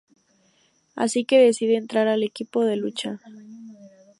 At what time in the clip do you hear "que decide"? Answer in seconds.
1.25-1.75